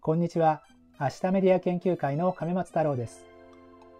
[0.00, 0.62] こんにちは。
[0.98, 3.26] 明日メディア研究会の亀松太郎です。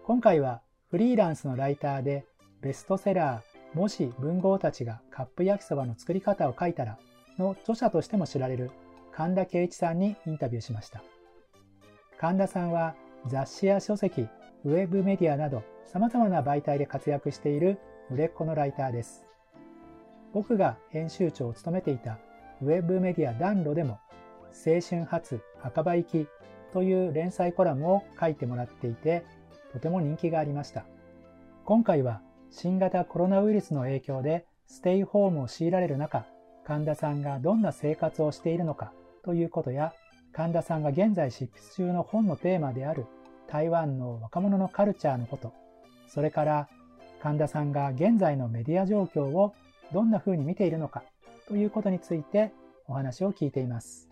[0.03, 2.25] 今回はフリーランスのライターで
[2.61, 6.97] ベストセラーもし文豪たちがカップ焼きそばの作り方を書いたら
[7.37, 8.71] の著者としても知られる
[9.11, 11.03] 神田圭一さんにインタビューしました。
[12.17, 12.95] 神田さんは
[13.27, 14.27] 雑誌や書籍、
[14.65, 17.79] ウェブメディアなど様々な媒体で活躍している
[18.11, 19.25] 売れっ子のライターです。
[20.33, 22.19] 僕が編集長を務めていた
[22.61, 23.99] ウェブメディア暖炉でも
[24.49, 26.27] 青春初赤羽行き
[26.73, 29.23] という連載コラムを書いてもらっていて、
[29.71, 30.85] とても人気がありました。
[31.65, 36.25] 今回は新型コロナウイルスの影響でステイホームを強いられる中、
[36.65, 38.91] 神田さんがどんな生活をしているのか
[39.23, 39.93] ということや、
[40.33, 43.05] 神田さんが現在執筆中の本のテーマである
[43.51, 45.53] 台湾の若者のカルチャーのこと、
[46.07, 46.69] それから
[47.21, 49.53] 神田さんが現在のメディア状況を
[49.91, 51.03] どんな風に見ているのか
[51.47, 52.51] ということについて
[52.87, 54.07] お話を聞いています。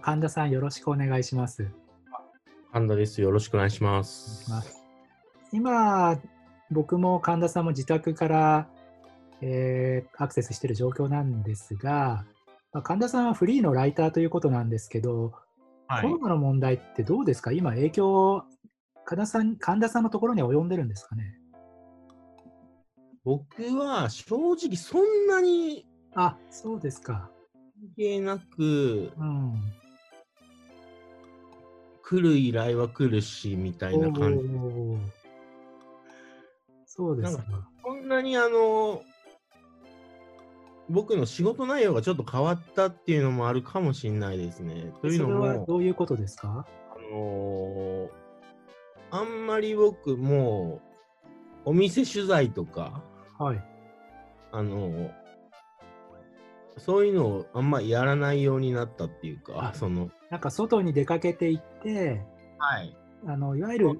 [0.00, 1.68] 神田さんよろしくお願いします。
[2.72, 3.20] 神田です。
[3.20, 4.48] よろしくお願いします。
[5.52, 6.18] 今、
[6.70, 8.68] 僕も神田さんも自宅から、
[9.40, 12.24] えー、アクセスしている状況なんですが、
[12.72, 15.32] まあ、神田さんはフリーのライターということなんですけど、はい、
[16.00, 17.52] コロナの問題ってどうですか？
[17.52, 18.44] 今、影響
[19.04, 21.36] 神田さん、神田さんのところに及んでるんですかね？
[23.24, 25.86] 僕は正直そんなに。
[26.14, 27.30] あ、そうですか。
[27.80, 29.54] 関係なく、うん、
[32.02, 34.44] 来る依頼は来るし、みたいな感じ。
[36.86, 37.44] そうですか。
[37.82, 39.02] こんなにあの、
[40.90, 44.92] 僕の仕事内容がちょっと変わったっていうのもあるかもしれないですね。
[45.00, 46.66] というのも、どういうことですか？
[46.90, 48.10] あのー、
[49.12, 50.80] あんまり僕も
[51.64, 53.02] お店取材とか、
[53.38, 53.64] はい、
[54.50, 55.10] あのー、
[56.78, 62.20] そういうのをあんまりやらないようになったっていうか、そのなんか外に出かけていって、
[62.58, 63.98] はい、あのいわゆる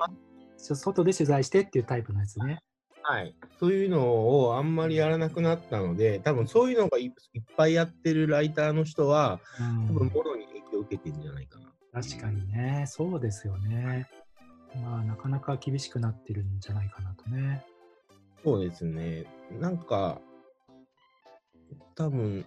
[0.57, 2.61] 外で取材してっていうタイプのやつね。
[3.03, 7.13] はい、そういうのをあんまりやらなくなったので、多分そういうのがいっ
[7.57, 9.41] ぱいやってるライターの人は、
[9.89, 11.67] 多分もろに影響を受けてるんじゃないかな。
[11.93, 14.09] 確かにね、そうですよね。
[14.83, 17.65] まあ、なかなか厳しくなってるんじゃないかなとね。
[18.45, 19.25] そうですね。
[19.59, 20.21] なんか、
[21.95, 22.45] 多分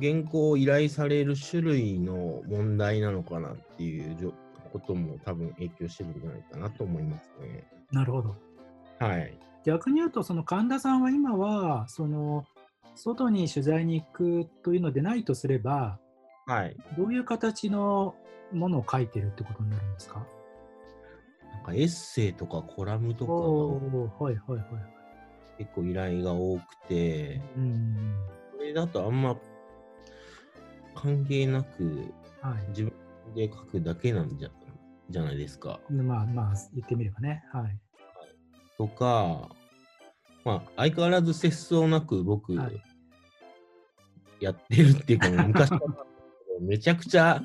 [0.00, 4.32] 原稿を依頼される種類の問題なのかなっていう
[4.72, 7.68] ことも多分影響してるんじゃないかなと思いますね。
[7.92, 8.36] なるほど。
[9.00, 9.36] はい。
[9.64, 12.44] 逆に言うと、その神田さんは今は、その、
[12.94, 15.98] 外に取材に行くというのでないとすれば、
[16.46, 16.76] はい。
[16.96, 18.14] どういう形の
[18.52, 20.26] ものを書いてるってことになるんですか？
[21.52, 23.32] なんかエッセイとかコラムとか
[24.24, 24.64] はいはいはい、
[25.58, 28.14] 結構依頼が多くて、うん、
[28.56, 29.36] それだとあんま
[30.94, 32.92] 関係なく、はい、自分
[33.34, 34.50] で書くだけなんじゃ
[35.10, 35.78] じゃないですか。
[35.88, 37.44] まあまあ、言ってみればね。
[37.52, 37.78] はい。
[38.80, 39.50] とか、
[40.42, 42.82] まあ、相変わらず節操なく僕、はい、
[44.40, 45.70] やってるっていうか、昔
[46.62, 47.42] めちゃくちゃ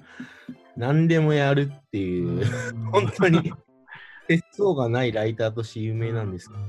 [0.77, 2.45] 何でもやるっていう、
[2.89, 3.51] 本当に。
[4.29, 6.61] 節操がないライターとして有名なんですけど、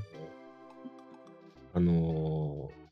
[1.75, 2.87] あのー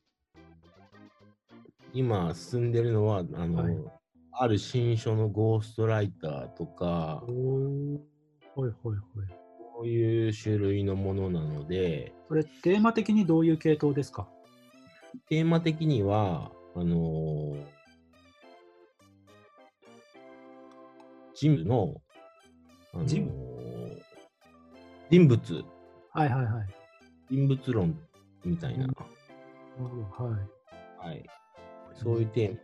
[1.93, 3.77] 今進んでるのは、あの、はい、
[4.33, 8.95] ある新書のゴーストライターとか、はいはいは
[9.41, 9.44] い。
[9.77, 12.15] こういう種類のものなので。
[12.29, 14.29] それ、テーマ的にどういう系統ですか？
[15.29, 17.65] テーマ的には、あのー、
[21.35, 22.01] ジムの、
[22.93, 24.01] あのー、
[25.11, 25.65] 人物。
[26.13, 26.69] はいはいはい。
[27.31, 27.99] 人物論
[28.45, 28.87] みたいな。
[28.87, 28.95] なる
[29.77, 30.37] ほど、は
[31.05, 31.09] い。
[31.09, 31.27] はい。
[31.95, 32.59] そういうテーマ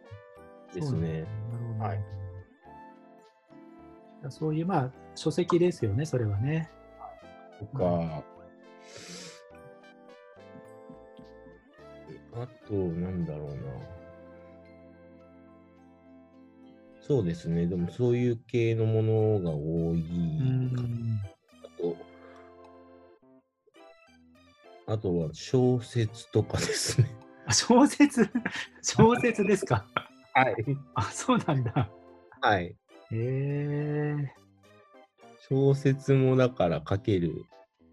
[0.75, 1.26] ですね。
[1.78, 2.04] なはい。
[4.28, 6.70] そういう、まあ、書籍ですよね、それはね。
[7.61, 8.25] とか、
[12.33, 13.55] あと、なんだろうな。
[17.01, 20.05] そうですね、でもそういう系のものが多い
[21.65, 21.69] あ
[24.87, 27.09] と、あとは小説とかですね。
[27.51, 28.31] 小説？
[28.83, 29.85] 小説ですか？
[30.35, 30.55] はい。
[30.95, 31.91] あ、そうなんだ。
[32.41, 32.67] はい。
[32.67, 32.77] へ
[33.12, 34.39] えー。
[35.50, 37.44] 小説もだから書ける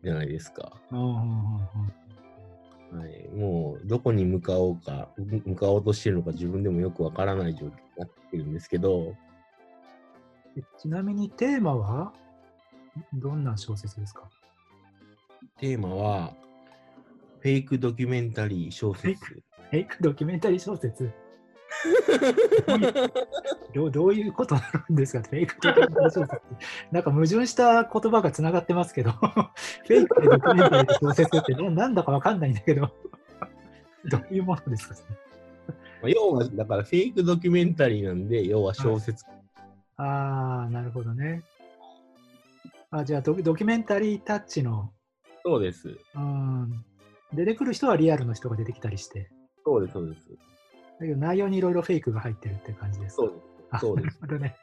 [0.04, 0.74] じゃないですか。
[0.92, 1.68] は
[3.06, 9.16] い、もうどこに向かおうか、向かおうとしてるのか自分でもよくわからない状況になってるんですけど。
[10.80, 12.14] ちなみにテーマは？
[13.14, 14.30] どんな小説ですか？
[15.60, 16.34] テーマは、
[17.40, 19.16] フェイクドキュメンタリー小説。
[19.16, 21.12] フェイクドキュメンタリー小説
[23.74, 26.42] どう どういうことなんですか フェイクドキュメンタリー小説
[26.92, 32.92] なんか矛盾した言葉がつながってますけど、フェイクでドキュメンタリー小説ってななんだかわかんないんだけど、
[34.10, 34.96] どういうものですか
[36.02, 39.26] まあ要は、だからフェイクドキュメンタリーなんで、要は小説。
[39.98, 41.44] ああ、なるほどね。
[42.90, 44.94] あじゃあドキドキュメンタリータッチの、
[45.44, 45.98] そうです。
[46.16, 46.86] うん、
[47.34, 49.30] 出てくる人はリアルの人が出てきたりして、
[49.66, 50.30] そうです、そうです。
[51.00, 53.18] だけど内容にいろいろフェイクが入ってるって感じです
[53.72, 53.80] か？
[53.80, 54.18] そうです。
[54.20, 54.28] そうです。
[54.28, 54.56] なるほどね。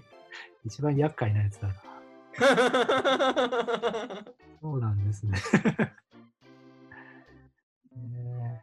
[0.64, 1.74] 一番厄介なやつだな。
[4.60, 5.32] そうなんですね。
[7.96, 8.62] ね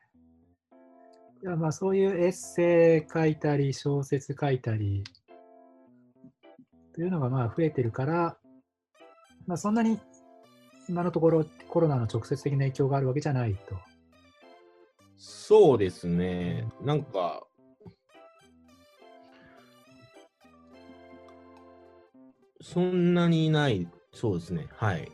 [1.44, 5.04] いやまあそういうエッセイ書いたり小説書いたり
[6.94, 8.38] というのがまあ増えてるから、
[9.46, 10.00] まあ、そんなに
[10.90, 13.76] 今のところコロナの直接的な影響があるわけじゃないと。
[15.18, 16.68] そうですね。
[16.82, 17.46] なんか、
[22.62, 24.68] そんなにない、そうですね。
[24.76, 25.12] はい。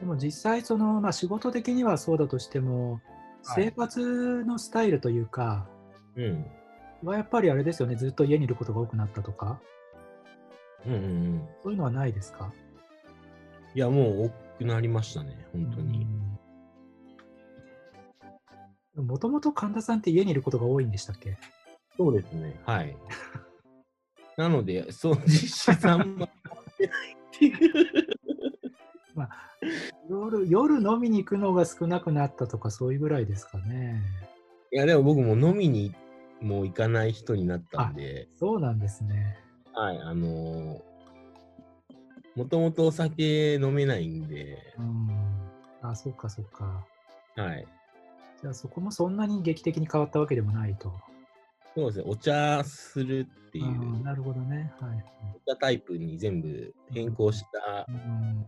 [0.00, 5.68] でも実際その、まあ、仕事的にはそうだとしても、はい生活のスタイルというか、
[6.16, 6.46] うん。
[7.04, 9.60] はやっぱりあれですよね、ずっと家にいることが多くなったとか、
[10.84, 11.48] うんうんうん。
[11.62, 12.52] そういうのはないですか？
[13.74, 15.46] いや、もう多くなりましたね。
[15.52, 16.08] 本当に。。
[18.96, 21.36] もともと神田さんって家にいることが多いんでしたっけ？
[21.96, 22.60] そうですね。
[22.64, 22.96] はい。
[24.36, 26.30] なので、そう、実質あんまっ
[26.76, 27.96] てないっていう。
[30.10, 34.02] 夜夜飲みに行くのが少なくなったとかそういうぐらいですかね。
[34.72, 35.94] いや、でも僕も飲みに
[36.40, 39.38] もう行かない人になったんで、そうなんですね。
[39.72, 40.82] はい、あの
[42.34, 45.08] もともとお酒飲めないんで、うん。
[45.80, 46.84] あ、そうかそうか。
[47.36, 47.66] はい。
[48.46, 50.92] じゃあそこもそんなに劇的に変わったわけでもないと。
[51.74, 54.72] そうですね、お茶するっていうなるほどね。
[54.80, 55.04] はい。
[55.34, 58.46] お茶タイプに全部変更した、うん、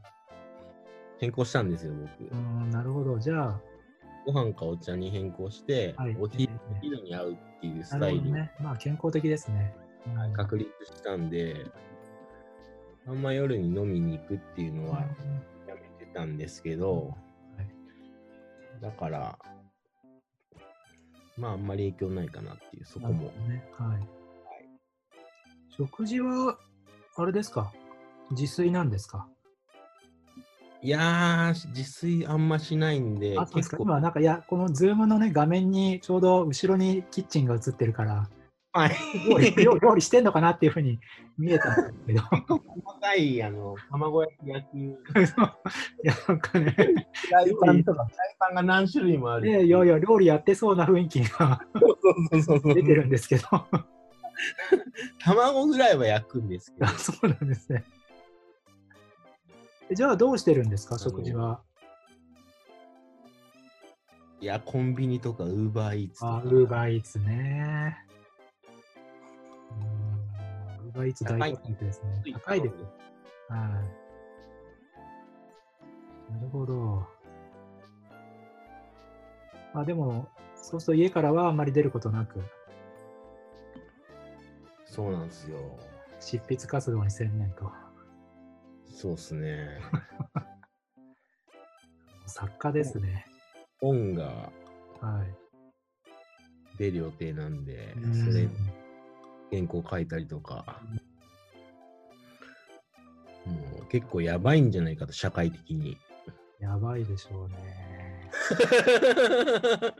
[1.18, 2.36] 変更したんですよ、僕う。
[2.36, 3.18] ん、なるほど。
[3.18, 3.60] じゃあ、
[4.24, 6.48] ご飯かお茶に変更して、はいお昼
[7.02, 8.52] に合うっていうなスタイルね。
[8.60, 9.74] まあ健康的ですね。
[10.06, 11.66] うんはい確立したんで、
[13.04, 15.00] あんま夜に飲みに行くっていうのは
[15.66, 17.16] やめてたんですけど、
[17.56, 19.38] はいだから、
[21.38, 23.32] まああんまり影響ないかなっていう、そこもなるほ。
[23.40, 23.64] どね。
[23.78, 24.08] はい。
[25.76, 26.58] 食事は、
[27.16, 27.72] あれですか？
[28.30, 29.26] 自炊なんですか？
[30.82, 33.46] いやー、自炊あんましないんで、あ。
[33.46, 38.28] 結構、今なんか、いや、このズームのね、画面にちょうど後ろにキッチンが映ってるから、
[38.72, 38.90] はい、
[39.56, 41.00] 料理してんのかなっていうふうに
[41.38, 44.90] 見えたんですけど、 細かい、あの、卵焼き焼く、い
[46.02, 49.46] や、なんかね、フライパンとか、フライパンが何種類もある。
[49.46, 51.60] ねいやいや、料理やってそうな雰囲気が
[52.74, 53.44] 出てるんですけど、
[55.18, 57.84] 卵ぐらいは焼くんですけどあ、そうなんですね。
[59.90, 61.62] えじゃあ、どうしてるんですか、食事は？
[64.40, 66.36] いや、コンビニとか、ウーバーイーツとか。
[66.36, 67.96] あ、ウーバーイーツね。
[70.98, 72.32] ウーバーイーツ大活躍ですね。
[72.32, 72.74] 高いです。
[73.48, 73.56] は
[76.28, 76.32] い。
[76.32, 77.06] なるほど。
[79.74, 82.40] あ、でも、そうすると家からはあんまり出ることなく、
[84.84, 85.56] そうなんですよ。
[86.18, 87.70] 執筆活動に専念と。
[88.90, 89.78] そうっすね。
[92.26, 93.24] 作家ですね。
[93.80, 94.50] 本が
[95.00, 95.34] はい。
[96.76, 98.48] 出る予定なんで、うんそれ、
[99.50, 100.80] 原稿書いたりとか、
[103.46, 105.96] もう結構やばいんじゃないかと、社会的に。
[106.60, 108.30] やばいでしょうね。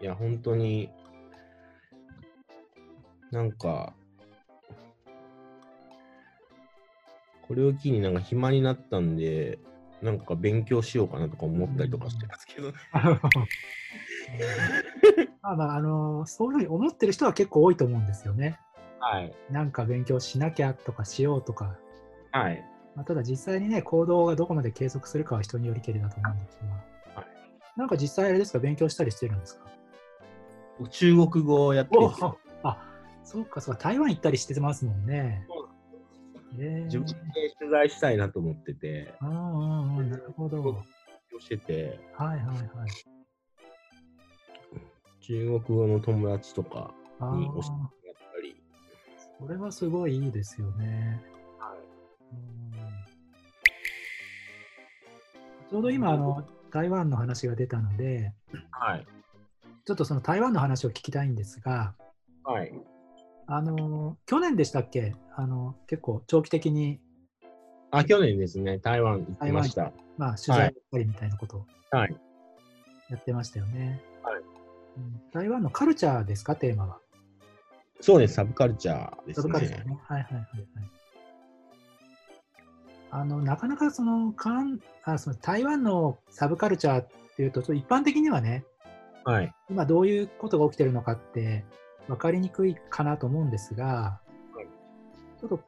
[0.00, 0.90] いや、本当に、
[3.32, 3.94] なんか、
[7.42, 9.58] これを機になんか暇になったんで、
[10.02, 12.74] なんか勉強しようかなとか思ったりとかしてますけどね。
[15.48, 18.58] まあまあ、あの、そういうふうに思ってる人は結構多いと思うんですよね。
[19.00, 19.32] はい。
[19.50, 21.78] なんか勉強しなきゃとかしようとか。
[22.32, 22.62] はい。
[22.94, 26.66] まあ、ただ実際にね、行動がどこまで継続するかは人によりけりだと思うんですが。
[27.20, 27.28] はい
[27.76, 29.64] なんか実際あれですか、勉強したりしてるんですか？
[30.90, 32.38] 中国語をやってるんですよ。
[32.64, 32.82] あ、
[33.22, 35.46] そうか、そうか、台湾行ったりしてますもんね。
[35.48, 35.68] そう
[36.60, 37.14] えー自分で
[37.56, 40.60] 取材したいなと思ってて、うんうんうん、なるほど。
[40.60, 40.84] はい勉
[41.30, 42.46] 強してて、はいはい。
[45.28, 48.56] 中国語の友達とかあに教えてもーらったり、
[49.38, 51.22] これはすごいいいですよね。
[51.58, 51.78] はい
[55.70, 58.32] ちょうど今あの、台湾の話が出たので、
[58.70, 59.06] はい。
[59.84, 61.94] ちょっとその台湾の話を聞きたいんですが、
[62.42, 62.72] はい。
[63.46, 65.14] あの去年でしたっけ？
[65.36, 67.00] あの結構長期的に、
[67.90, 69.92] あ、去年ですね、台湾行ってました。
[70.16, 72.16] まあ、取材したりみたいなことをはい。
[73.10, 74.00] やってましたよね。
[75.32, 76.98] 台湾のカルチャーですか、テーマは。
[78.00, 79.90] そうです、サブカルチャーですサブカルチャーね。
[79.90, 79.98] ね。
[80.02, 80.90] はいはいはいはい。
[83.10, 88.64] あのなかなかそのかんあその台湾のサブカルチャーっていうと一般的にはね、
[89.24, 89.52] はい。
[89.70, 91.64] 今どういうことが起きてるのかって
[92.06, 94.20] 分かりにくいかなと思うんですが、
[94.54, 94.66] はい
[95.40, 95.60] ちょっと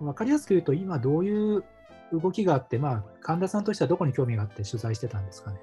[0.00, 1.64] 分かりやすく言うと、今どういう
[2.12, 5.60] 動きがあって、まあ、神田さんとしてはどこに興味があって取材してたんですかね？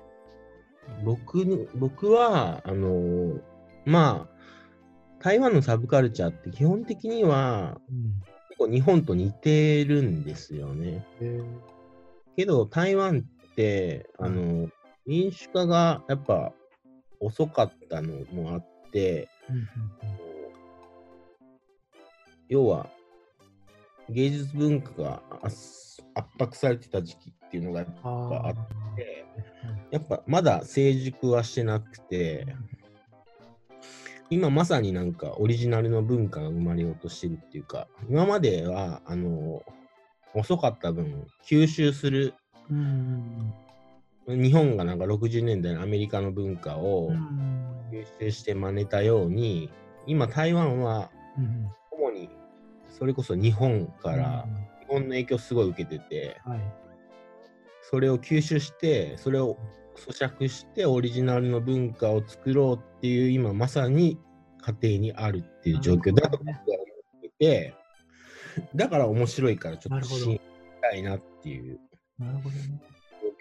[1.04, 3.40] 僕の僕は、あの
[3.86, 8.22] まあ、台湾のサブカルチャーって基本的にはうん
[8.56, 11.06] 結構日本と似てるんですよね。
[12.38, 14.70] けど台湾って、あの
[15.06, 16.54] 民主化がやっぱ
[17.20, 19.56] 遅かったのもあって、うん。
[19.58, 19.66] うん。
[22.48, 22.88] 要は
[24.10, 25.86] 芸術文化が圧
[26.16, 28.96] 圧迫されてた時期っていうのがやっぱうん、ああっー。
[28.96, 29.26] て、
[29.92, 32.48] やっぱまだ成熟はしてなくて、
[34.30, 39.62] 今まさになんかオリジナルの文化が生まれようとしてるっていうか、今まではあの
[40.34, 42.34] 遅かった分、吸収する、
[42.70, 43.54] うん
[44.28, 49.70] 日本がなんか60年代のアメリカの文化をうん吸収して真似たように、
[50.08, 51.12] 今台湾は
[52.98, 56.60] それこそ日本からうん日本の影響すごい受けてて、はい
[57.88, 59.58] それを吸収して、それを
[59.96, 64.18] 咀嚼してオリジナルの文化を作ろうっていう今まさに
[64.60, 66.84] 過程にあるっていう状況だと僕は思
[67.20, 67.76] ってて、
[68.74, 70.42] だから面白いからちょっと知り
[70.82, 71.80] たいなっていう。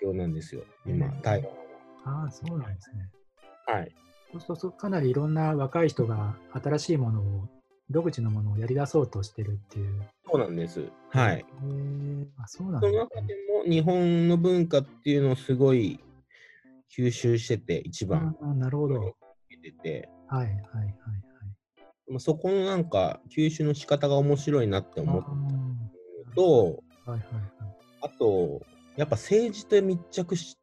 [0.02, 1.42] 状況なんですよ、今うん、台
[2.04, 3.10] 湾ああ、そうなんですね。
[3.66, 3.74] は。
[3.76, 3.94] はい。
[4.32, 7.48] そうすると、かなりいろんな若い人が新しいものを、
[7.90, 10.02] 独自のものをやり出そうとしてるっていう。
[10.30, 10.88] そうなんです。
[11.10, 11.38] はい。
[11.38, 16.00] へーあ、そうなんそのだ、中でも日本の文化っていうのをすごい
[16.96, 19.14] 吸収してて、一番あなるほど。
[19.62, 20.94] てて、はいはいはい。
[22.08, 27.28] まあ、そこのなんか吸収の仕方が面白いなって思ったと、ーはいはい
[28.02, 28.60] あと、
[28.96, 30.58] やっぱ政治と密着し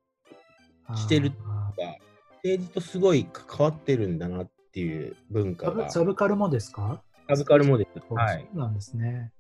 [0.83, 0.97] はい。
[0.97, 1.97] してるあた
[2.43, 7.01] 政治とすごい関わってるんだなっていう文ーサブ化が、サブカルもですか？
[7.35, 7.91] サブカルもです。
[8.07, 8.47] そうはい。
[8.53, 9.31] そうなんですね。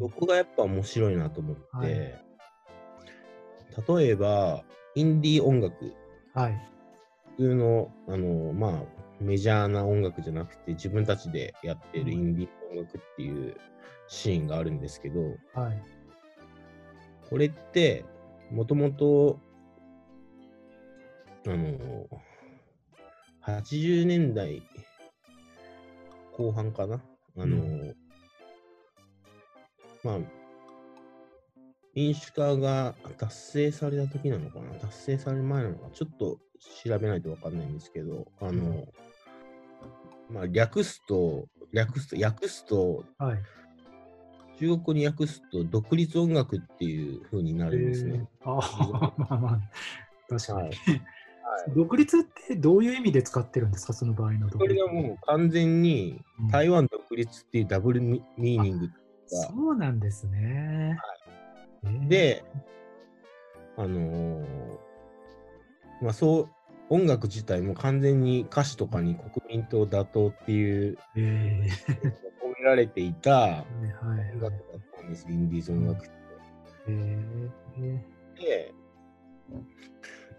[0.00, 2.30] そこがやっぱ面白いなと思って、はい
[3.88, 5.94] 例えば、インディー音楽、
[6.34, 6.60] はい。
[7.36, 8.82] 普通の、あの、まあ、
[9.20, 13.56] メジャーな音楽じゃなくて、自分たちでやってるインディー音楽っていう
[14.08, 15.20] シーンがあるんですけど、
[15.54, 15.82] はい。
[17.28, 18.04] これって、
[18.50, 19.38] もともと、
[21.46, 22.06] あの、
[23.42, 24.62] 80年代
[26.36, 27.00] 後半かな？
[27.38, 27.96] あの、う
[30.02, 30.18] まあ、
[31.94, 34.72] 民主化が達成された時なのかな？
[34.80, 36.38] 達成される前なのかちょっと
[36.84, 38.86] 調べないとわかんないんですけど、あの、
[40.30, 43.42] まあ、略すと、略すと、訳すと、はい。
[44.58, 48.28] 中国語に訳すと、独立音楽っていう風になるんですね。
[48.42, 48.50] えー。
[48.50, 49.60] ああ、 まあまあ、
[50.28, 50.68] 確かに。
[50.68, 50.76] はい
[51.68, 54.80] 独立ってどういう意味で使ってるんですか、その場合の独立。
[54.82, 56.48] これがもう完全にうん。
[56.48, 58.92] 台湾独立っていうダブルミミーニングが、
[59.30, 60.98] そうなんですね。
[61.84, 62.44] えー、で、
[63.76, 64.44] あのー
[66.02, 66.48] まあそう、
[66.88, 71.68] 音楽自体も完全に歌詞とかに国民党打倒っていうえ
[72.42, 73.64] 込められていたー、は
[74.16, 74.32] いはい。
[74.32, 74.52] 音楽だっ
[74.96, 76.14] たんです、インディーズ音楽って。
[76.88, 78.40] えー。
[78.40, 78.74] で、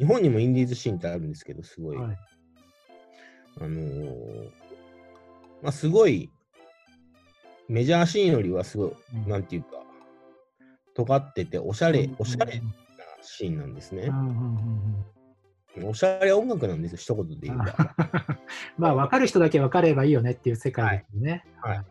[0.01, 1.98] 日本にもインディーズシーンってあるんですけど、すごい。
[1.98, 2.17] はい。
[3.60, 4.50] あのー
[5.62, 6.31] まあすごい、
[7.70, 9.29] メジャーシーンよりはすごい、うん。
[9.29, 9.67] なんていうか、
[10.96, 12.74] 尖ってて、おしゃれ、おしゃれうんな
[13.22, 14.12] シーンなんですね。
[15.84, 17.96] おしゃれ音楽なんですよ、一言で言えば。
[18.79, 21.46] まあ、分かる人だけ分かればいいよねっていう世界ですよね。
[21.62, 21.77] はい。
[21.77, 21.86] はい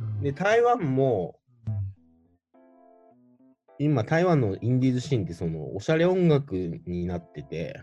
[0.00, 0.20] うん。
[0.22, 1.43] で、台湾も、うん
[3.78, 6.54] 今、台湾のインディーズシーンって、その、おしゃれ音楽
[6.86, 7.82] になってて、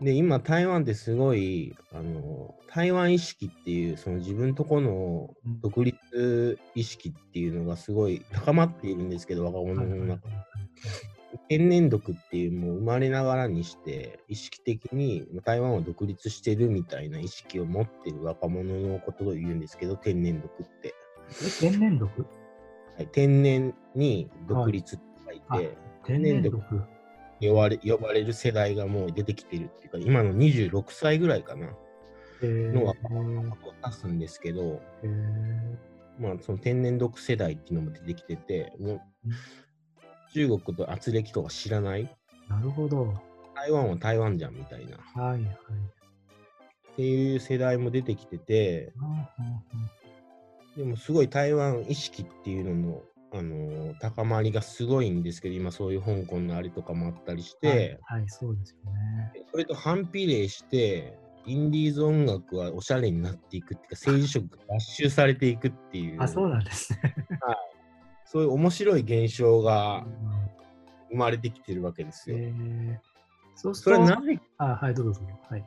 [0.00, 5.60] で、今、台湾ってすごい、あの、台湾意識っていう、その自分とこのうん。
[5.60, 10.28] 独立意識っていうのがすごい高まっているんですけど、若者の中。
[10.28, 10.34] で。
[11.48, 20.94] 天然毒っていうもう生まれながらにして意識的に台湾は独立してるみたいな意識を持ってる若者のことを言うんですけど天然毒って。
[21.42, 22.08] え天然毒？
[22.98, 25.70] はい、天然に独立って書いて、はい。
[26.04, 26.60] 天然毒。
[27.40, 31.68] 呼ばれ呼ばれる世代がもう出てきてるっていうか今の26歳ぐらいかな。
[32.42, 32.72] えー。
[32.72, 33.44] の若者を
[33.84, 36.22] 指すんですけど、えー。
[36.22, 39.32] まあ、その天然毒世代っていうのも出てきててもううん。
[40.34, 42.12] 中国と圧力とか知らない？
[42.48, 43.14] なるほど。
[43.54, 44.96] 台湾は台湾じゃんみたいな。
[44.96, 45.48] っはいはい。
[46.96, 48.92] ていう世代も出てきてて
[50.78, 59.32] でもすごい台湾意識っていうのの、あのー高まりがすごいんですけど今そういう香港のあれとかもあったりして、はい、はい、そうですよね。
[59.50, 67.00] それと反比例してインディーズ音楽はおしゃれになっていくっていうか政治色が脱臭されていくっていう あ、そうなんですね。
[68.24, 70.48] そういう面白い現象がうん
[71.10, 72.38] 生まれてきてるわけですえよ。
[72.50, 72.98] ー
[73.56, 75.22] そうすそると、れはなぜあ、はい、どうぞ。
[75.50, 75.64] はい。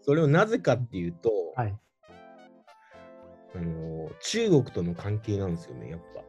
[0.00, 1.76] それをなぜかっていうと、はい。
[3.54, 6.22] あの中国との関係なんですよね、やっぱ。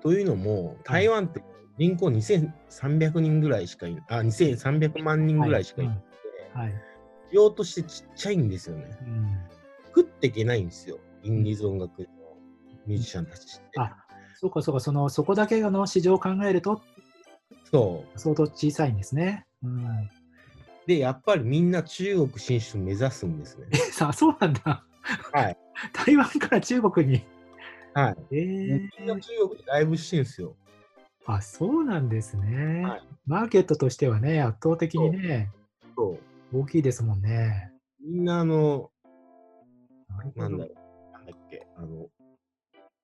[0.00, 1.42] というのも、台湾って
[1.78, 6.08] 人口2300人ぐらいしかいあ、2300万人ぐらいしかいなくて。
[7.30, 8.98] 需要としてちっちゃいんですよね。
[9.02, 9.38] うん
[9.98, 12.06] 食っていけないんですよ、インディーズ音楽の
[12.86, 13.80] ミュージシャンたちって。
[13.80, 13.96] あ、
[14.36, 16.82] そうかそうか、その、そこだけの市場を考えると
[17.70, 18.18] そう。
[18.18, 19.44] 相当小さいんですね。
[19.62, 20.10] うん。
[20.86, 23.66] で、やっぱりみんな中国進出を目指すんですね。
[23.72, 24.84] え、 さあ、そうなんだ。
[25.32, 25.56] はい。
[25.92, 27.22] 台湾から中国に。
[27.94, 28.16] はい。
[28.36, 30.56] えみーんな中国でライブしてるんですよ。
[31.26, 32.82] あ、そうなんですね。
[32.82, 35.50] はいマーケットとしてはね、圧倒的にね、
[35.94, 36.18] そ
[36.52, 36.60] う。
[36.60, 37.70] 大きいですもんね。
[38.00, 38.90] みんなあの、
[40.34, 42.06] なんだろう、なんだっけ、あの、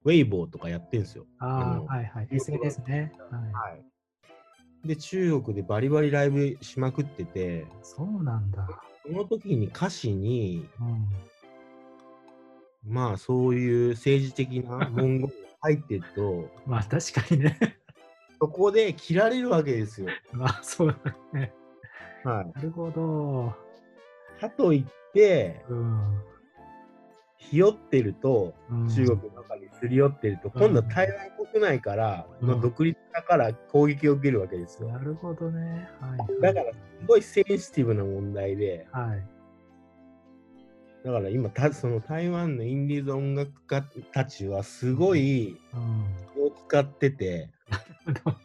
[0.04, 1.26] ウェイボーとかやってんですよ。
[1.40, 2.28] ああはいはい。
[2.30, 3.12] SNS ね。
[3.30, 3.73] はい。
[3.73, 3.84] はい。
[4.88, 8.66] で、中国でバリバリライブしまくってて、そうなんだ。
[9.04, 11.06] その時に歌詞に、うん。
[12.87, 15.29] まあそういう政治的な文言が
[15.61, 17.58] 入ってると、 まあ確かにね。
[18.41, 20.08] そこで切られるわけですよ。
[20.32, 21.52] まあそうだね。
[22.25, 22.52] はい。
[22.54, 23.54] なるほど。
[24.41, 26.21] かといって、うん。
[27.39, 34.89] ひよってると、うん中国の中にすり寄ってると、今度は台湾国内からの独立だから攻撃を受けるわけですよ。
[34.89, 35.89] なるほどね。
[36.00, 36.41] はい、はい。
[36.41, 39.33] だから、すごいセンシティブな問題で、はい。
[41.04, 46.04] だから今、たその台湾のインディーズ音楽家たちはすごいうん。
[46.34, 47.50] 気を使ってて、
[48.06, 48.43] なるほどだか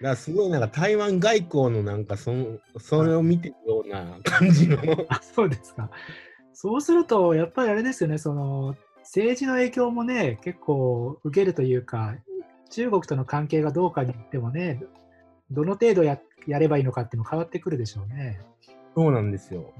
[0.00, 5.88] らすごいなんか台湾外交のなんかそのそれを見てるような感じの、 あ、そうですか。
[6.52, 12.16] そうすると、やっぱりあれですよね、その政治の影響もね、結構受けるというか、
[12.70, 14.82] 中国との関係がどうかによってもね、
[15.50, 18.40] どの程度ややればいいのかっていうの変わってくるでしょうね。
[18.96, 19.72] そうなんですよ。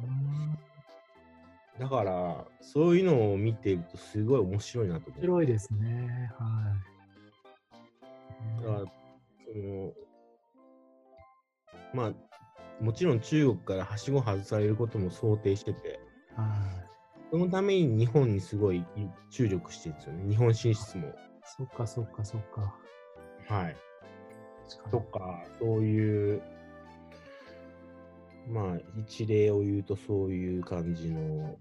[1.76, 5.18] うんだから、そういうのを見てるとすごい面白いなと思う。
[5.18, 6.30] 面白いですね。
[6.38, 6.74] は
[8.62, 8.84] だから、
[9.52, 9.92] その、
[11.92, 12.12] まあ、
[12.82, 16.00] もちろん中国からはしご外されることも想定してて、
[16.36, 16.40] い。
[16.40, 16.84] はい。
[17.30, 18.84] そのために日本にすごい
[19.30, 20.28] 注力してるんですよね。
[20.28, 21.12] 日本進出も。
[21.44, 22.74] そっかそっかそっか。
[23.48, 23.76] はい。
[24.90, 26.42] とか、そういう、
[28.48, 31.56] まあ、一例を言うとそういう感じの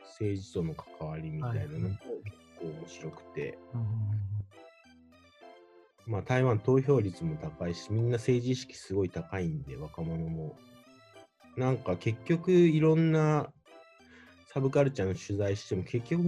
[0.00, 2.00] 政治との関わりみたいなのも結
[2.60, 3.58] 構面白くて、
[6.06, 10.56] まあ、台湾投票率も高いし、みんな政治意識すごい高いんで、若者も。
[11.56, 13.50] なんか結局、いろんな
[14.52, 16.22] サブカルチャーの取材しても、結局、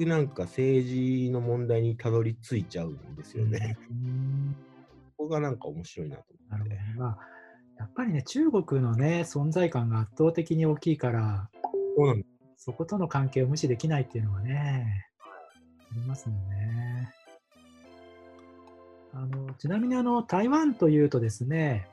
[0.00, 3.78] なんか政治の問題にたどり着いちゃうんですよね。
[3.90, 4.56] うん
[5.16, 6.92] ここがなんか面白いなとなるほど思って。
[6.92, 6.94] ね。
[6.98, 7.18] まあ、
[7.78, 11.50] やっぱりね、中国のね、存在感が圧倒的に大きいから、
[11.96, 12.24] そうなん
[12.56, 15.06] そことの関係を無視できないっていうのはね、
[15.90, 17.12] ありますもんね。
[19.12, 21.88] あのちなみにあの台湾というとですね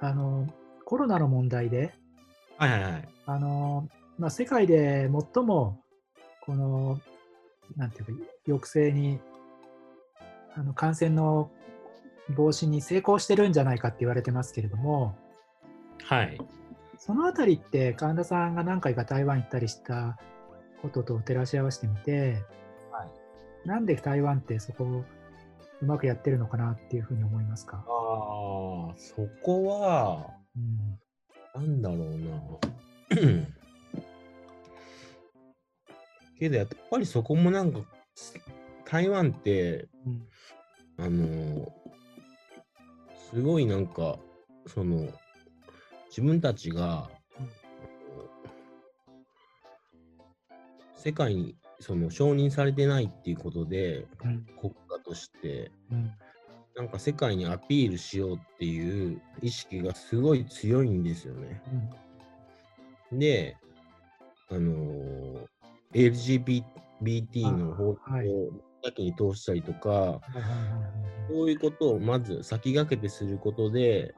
[0.00, 0.46] あの、
[0.84, 1.92] コロナの問題で、
[2.58, 3.08] はいはいはい。
[3.26, 5.80] あのまあ、世界で最も
[6.40, 7.00] この
[7.76, 8.12] なんていうか
[8.46, 9.20] 抑制に
[10.54, 11.50] あの感染の
[12.36, 15.16] 防止に成功してるんじゃないかって言われてますけれども。
[16.04, 16.38] はい。
[16.98, 20.18] そのあたりって神田さんが何回か台湾行ったりした
[20.82, 22.42] ことと照らし合わせてみて、
[22.90, 23.04] は
[23.64, 23.68] い。
[23.68, 25.04] なんで台湾ってそこを
[25.80, 27.84] うまくやってるのかなっていうふうに思いますか、ああ、
[28.96, 31.66] そこは、うん。
[31.66, 32.40] なんだろうな。
[36.38, 37.80] けどやっぱりそこもなんか、
[38.84, 40.26] 台湾って、うん。
[41.04, 41.72] あの、
[43.30, 44.18] すごいなんか、
[44.66, 45.08] その、
[46.08, 47.10] 自分たちが、
[50.96, 54.46] 世界にその承認されてないっていうことで、うん。
[54.60, 56.12] 国家として、うん。
[56.76, 61.62] なんか世界にアピールしようっていう意識がすごい強いんですよね。
[63.12, 63.56] で、
[64.50, 65.46] あのー
[65.92, 66.62] LGBT
[67.50, 70.20] の法律を先に通したりとか、
[71.28, 74.14] そういうことをまず先駆けてすることで、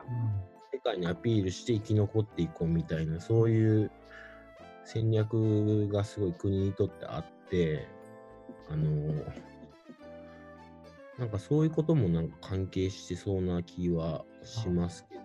[0.73, 3.91] 世界にアピールして生き残っていこうみたいな、そういう
[4.85, 7.89] 戦略がすごい国にとってあって、
[8.69, 9.51] あのー
[11.19, 15.23] なんかそういうこともなんか関係してそうな気はしますけど、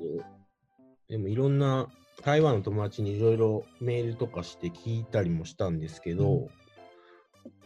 [1.07, 1.87] でもいろんな
[2.21, 6.49] 台湾の友達にいろいろメールとかして聞いたりもしたんですけど、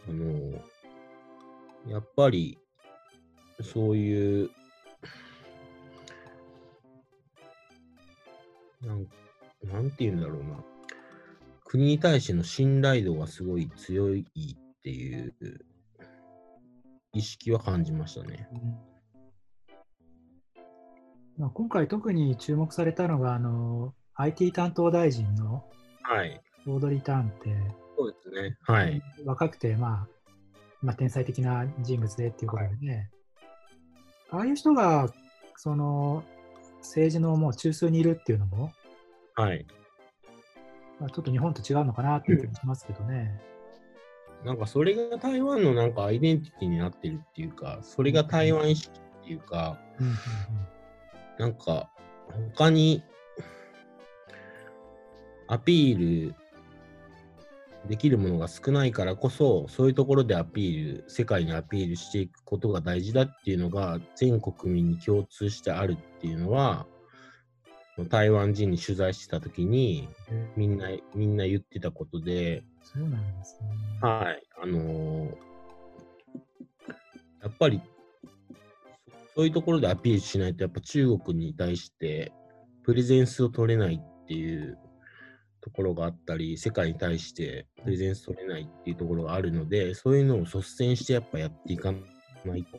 [0.08, 0.60] あのー
[1.86, 2.58] やっぱり
[3.62, 4.50] そういう
[8.82, 9.06] なん
[9.64, 10.64] なんて言うんだろうな。
[11.64, 15.34] 国に対しての信頼度がすごい強いっていう
[17.12, 18.48] 意識は感じましたね。
[18.52, 18.90] うん
[21.38, 25.64] まあ、今回特に注目されたのがあの IT 担当大臣の
[26.02, 26.40] はい。
[26.66, 27.56] オードリー・ターンって、
[27.96, 28.58] そうですね。
[28.62, 29.02] はい。
[29.24, 30.08] 若くて、まあ、
[30.82, 33.10] まあ、天才的な人物でっていうことでね、
[34.30, 35.12] ああいう人が
[35.56, 36.24] その
[36.78, 38.72] 政治のもう中枢にいるっていうのも、
[39.34, 39.66] はい。
[40.98, 43.40] まあ、ちょっと日本と違うのかなっていう気もしますけどね。
[44.44, 50.14] なんかそれが台湾のなんかアイデンティティになってるっていうか、それが台湾意識っていうか、うんうん
[51.40, 51.88] なんか
[52.54, 53.02] 他に
[55.48, 56.34] アピール
[57.88, 66.86] できるものが少ないからこそ、そういうところでアピール、世界にアピールしていくことが大事だっていうのが全国民に共通してあるっていうのは、
[68.08, 70.08] 台湾人に取材してた時に
[70.56, 73.68] みんな、みんな言ってたことで、そうなんですね。
[74.00, 75.50] はい、あのー
[77.42, 77.80] やっぱり、
[79.34, 82.32] そういうところでアピールしないと、やっぱ中国に対して
[82.84, 84.78] プレゼンスを取れないっていう
[85.60, 91.92] ところがあったり、世界に対してプレゼンス取れないっていうところがあるので、そういうのを率先してやっぱやっていか
[92.44, 92.78] ないと。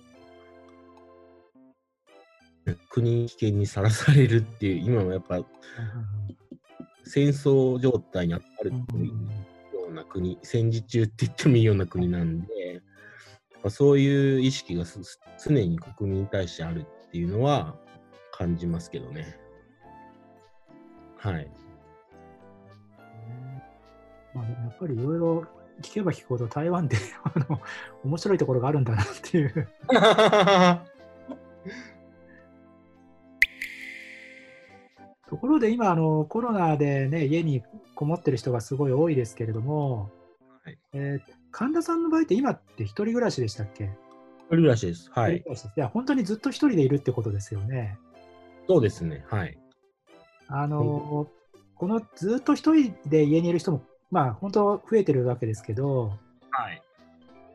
[2.90, 5.44] 国に危険にさらされるっていう、今はやっぱ
[7.04, 8.78] 戦争状態にあるよ
[9.90, 12.82] うな国、戦時中って言ってもいいような国なんで、
[13.70, 15.00] そういう意識がす
[15.44, 17.76] 常に国民に対してあるっていうのは
[18.32, 19.38] 感じますけどね。
[21.18, 21.52] はい。
[24.34, 25.46] まあ、やっぱりいろいろ
[25.82, 27.62] 聞けば聞くほど台湾って あの
[28.04, 29.68] 面白いところがあるんだなっていう。
[35.28, 37.64] ところで今あのコロナでね家に
[37.96, 40.10] こもってる人がすごい多いですけれども、
[40.64, 43.84] はいえー神田さんの場合って今って一人暮らしでしたっけ？
[43.84, 43.90] 一
[44.48, 45.10] 人暮らしです。
[45.12, 45.38] はい。
[45.38, 45.44] い
[45.76, 47.98] や本当にずっと一人でいるってことですよね。
[48.68, 49.26] そうですね。
[49.28, 49.58] はい。
[50.48, 51.28] あの
[51.76, 53.82] このずっと一人で家にいる人も
[54.12, 56.14] まあ本当増えてるわけですけど、
[56.52, 56.82] はい。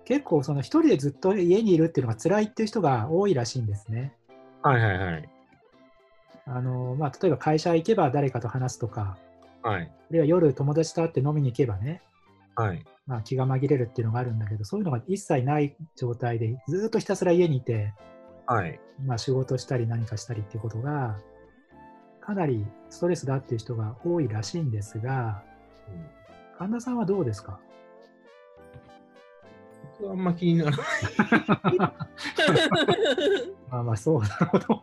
[0.04, 4.14] 結構その一人でずっと家にいるっていうのが辛いっていう人が多いらしいんですね。
[4.62, 5.28] はいはいはい。
[6.48, 9.18] あのまあ、例えば会社行けば誰かと話すとか、
[9.62, 9.82] はい。
[9.82, 12.02] あるいは夜友達と会って飲みに行けばね、
[12.54, 12.84] はい。
[13.06, 17.92] まあ、気が紛れるっていうのがあるんだけど、そういうのが一切ない状態でずっとひたすら家にいて、
[18.46, 18.78] はい。
[19.04, 21.18] まあ、仕事したり何かしたりっていうことが、
[22.20, 25.42] かなりストレスだっていう人が多いらしいんですが、
[25.88, 26.25] うん
[26.58, 27.58] 神田さんはどうですか？
[29.98, 30.86] 僕はあんま気にならない。
[33.70, 34.82] まあまあそうなるほど。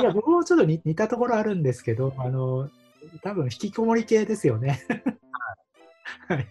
[0.00, 2.68] いや、僕もちょっと似似たところあるんですけど、あの、
[3.22, 4.80] 多分引きこもり系ですよね。
[6.28, 6.46] はい。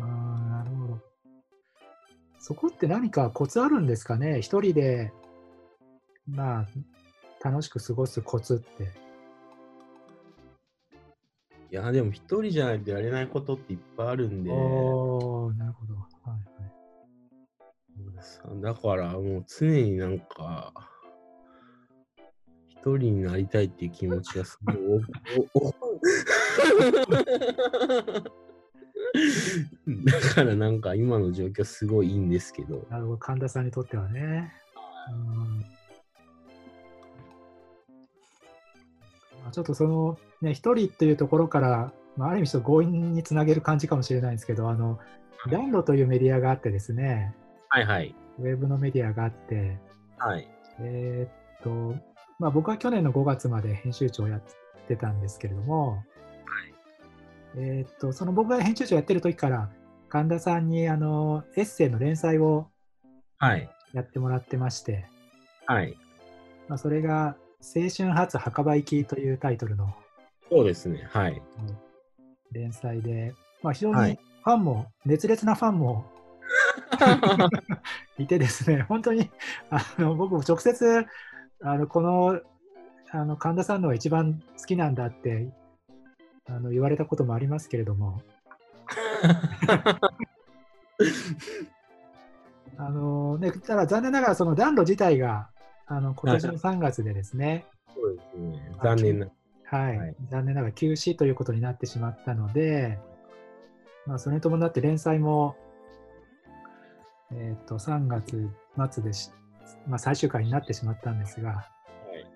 [0.00, 0.04] ああ、
[0.50, 0.98] なるほど。
[2.38, 4.40] そこって何かコツあるんですかね？
[4.40, 5.12] 一人で、
[6.28, 6.66] まあ、
[7.48, 9.03] 楽しく過ごすコツって。
[11.74, 14.50] いや、でも一人じゃないとやれないことっていっぱいあるんで。
[14.52, 15.94] おー、なるほど。
[15.94, 16.30] はい
[18.52, 18.62] はい。
[18.62, 20.72] だからもう常になんか、
[22.68, 24.76] 一人になりたいっていう気持ちがすごい
[30.04, 34.52] だからなんか今の状況すごいいいんですけど、なるほど、神田さんにとってはね。
[35.10, 35.64] うん
[39.42, 44.98] まあちょっとその、ね、一人っていうところから、まあ、ある意味ちょっと強引につなげる感じかもしれないんですけど、あの、
[45.50, 47.34] 暖炉というメディアがあってですね、
[47.68, 48.14] はいはい。
[48.38, 49.78] ウェブのメディアがあって、
[50.18, 50.48] はい。
[50.80, 52.00] えーっと、
[52.38, 54.42] まあ僕は去年の5月まで編集長をやっ
[54.88, 56.02] てたんですけれども、
[57.56, 59.70] えーっと、その僕が編集長やってる時から、
[60.08, 62.68] 神田さんにあのエッセイの連載を
[63.38, 63.68] はい。
[63.92, 65.06] やってもらってまして、
[65.66, 65.96] はい。
[66.68, 69.94] まあ、それが青春初墓場行きというタイトルの
[70.54, 71.08] そうですね。
[71.10, 71.42] はい。
[72.52, 76.04] 連載で、まあ、非常にはいファンも、熱烈なファンも
[78.18, 79.30] いてですね、本当に
[79.70, 81.06] あの僕も直接
[81.62, 82.42] あのこの
[83.10, 85.48] あの神田さんのが一番好きなんだって
[86.44, 88.20] あの言われたこともありますけれども、
[92.76, 95.48] あのね、ただ残念ながらその暖炉自体が
[95.86, 97.64] あの今年の3月でですね、
[97.94, 98.76] そうですね。
[98.82, 99.28] 残念な。
[99.78, 102.98] はい、はい残念ながら休止ということになってしまったので、
[104.06, 105.56] まあ、それに伴って連載も、
[107.32, 108.48] えー、と3月
[108.92, 109.30] 末でし、
[109.86, 111.62] まあ、最終回になってしまったんですが、は
[112.14, 112.26] い。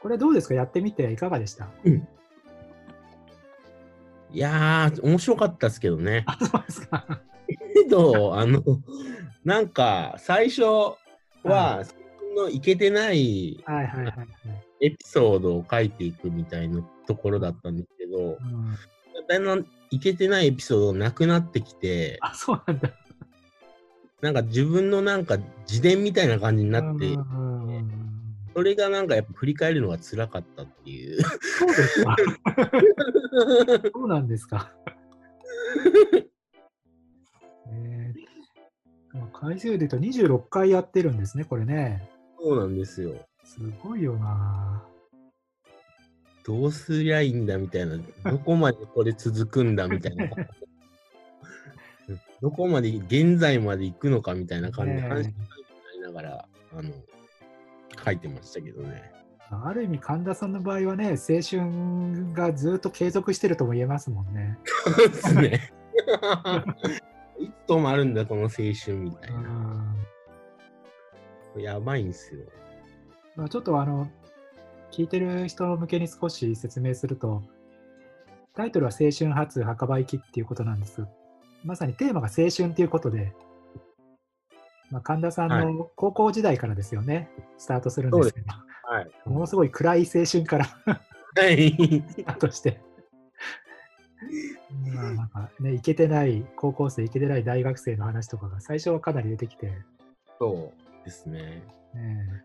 [0.00, 0.54] これどうですか？
[0.54, 1.68] やってみていかがでした？
[4.32, 6.24] いやー、面白かったですけどね。
[6.26, 7.20] あ、そうですか。
[7.46, 8.62] けど、あの、
[9.44, 10.96] なんか、最初は
[11.44, 11.94] は、自
[12.34, 14.28] 分のいけてないはいはいはいはい。
[14.80, 18.76] エピソードを書いていくみたいなところだったんですけど、うん、
[19.28, 22.90] だんだんいけてないエピソードなくなってきて、あ、そうなんだ。
[24.20, 27.14] なんか自分のなんか自伝みたいな感じになって、
[28.54, 31.22] それがなんかやっぱ振り返るのが辛かったっていう。
[31.22, 32.16] そうですか。
[33.94, 34.72] そうなんですか。
[37.68, 42.08] えー、回数で言うと26回やってるんですね、これね。
[42.40, 43.26] そうなんですよ。
[43.46, 44.82] すごいよな。
[46.44, 50.28] どうすりゃいいんだみたいな、どこまでこれ続くんだみたいな。
[52.42, 55.32] どこまで、現在まで行くのかみたいな感じで、話し
[56.02, 56.92] ながら、あの、
[58.04, 59.12] 書いてましたけどね。
[59.48, 64.58] ある意味、神田さんの場合はね、青春がずっと継続してるとも言えますもんね。
[64.64, 65.72] そうですね。
[67.38, 69.40] いつ止まるんだ、この青春みたいうな。
[69.40, 69.96] ん
[71.58, 72.44] やばいんですよ。
[73.36, 74.08] まあ、ちょっとあの、
[74.90, 77.42] 聞いてる人向けに少し説明すると、
[78.54, 81.04] タイトルは青春初墓場行きっていうことなんです。
[81.62, 83.34] まさにテーマが青春っていうことで、
[84.90, 88.46] まあ、神田さんの高校時代からですよね、スタートするんですけど、
[88.84, 89.10] はい。
[89.26, 90.64] ものすごい暗い青春から
[91.36, 91.72] はい。
[92.08, 92.80] スタートして、
[94.94, 99.72] まあなんかね、イケてない高校生、イケてない大学生の話とかが最初はかなり出てきて、
[100.38, 101.62] そうですね。
[101.94, 102.42] ね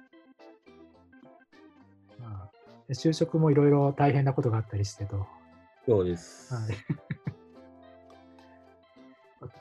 [2.89, 5.28] 就職もいろいろ大変なことがあったりしてと。
[5.88, 6.54] そうです。
[6.54, 6.63] はい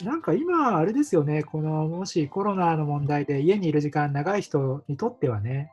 [0.05, 5.73] なんか今、あれですよね、このもしコロナの問題で家にいる時間長い人にとってはね、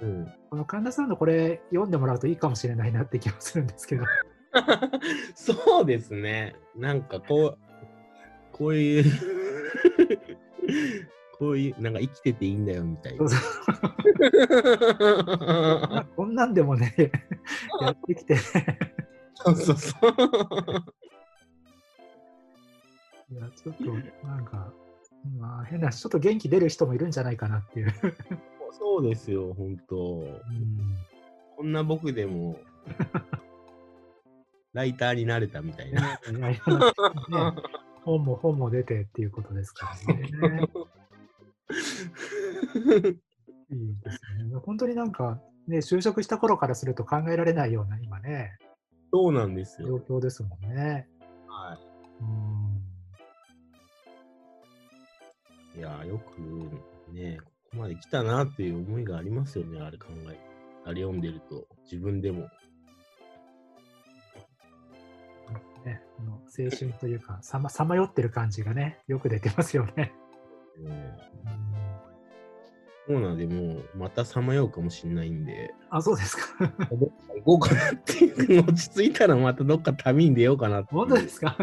[0.00, 0.32] うん。
[0.50, 4.04] この神田さんのこれ読んでもらうといいかもしれないなって気もするんですけど。
[5.34, 6.56] そうですね。
[6.74, 7.58] なんかこう、
[8.52, 9.04] こういう、
[11.38, 13.26] こういう、なんか生きてていいんだよみたいな。
[16.16, 16.94] こんなんでもね、
[17.82, 20.10] やってきて、そうそうそう。
[23.28, 23.84] いやちょっと
[24.26, 24.72] なんか、
[25.38, 27.92] まあ、変な、ちょっと元気出る人もいるんじゃないかなっていう。
[28.70, 30.20] そうですよ、本当。
[30.20, 30.96] うん
[31.56, 32.58] こんな僕でも、
[34.74, 36.02] ライターになれたみたいな。
[36.02, 36.74] ねいやいや
[37.54, 37.62] ね
[38.04, 40.30] 本も本も出てっていうことですからね。
[43.70, 44.56] いいですね。
[44.64, 48.58] 本当になんか、ね、就職した頃からすると考えられないような今ね、
[49.12, 50.00] そうなんです状よ。
[50.00, 51.08] 況ですもんね。
[51.48, 51.78] は
[52.20, 52.82] うん
[55.76, 55.78] い。
[55.78, 60.38] いや、よくね、ここまで来たなっていう思いがありますよね、あれ考え。
[60.84, 62.48] あれ読んでると、自分でも。
[65.84, 70.12] ね、この青春というか、さまさまよってる感じがね、よく出てますよね。
[73.06, 76.58] コーナーでもうまたさまようかもしれないんで、あ、そうですか。
[76.58, 76.76] どっか
[77.36, 80.88] 行こうかなっていう、落ち着いたらまたどっか旅に出ようかなって。
[80.92, 81.56] 本当ですか。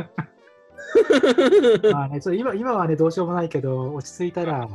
[1.91, 4.69] まあね、ちょっと今今はね、どうしようもないけど、落ち着いたら、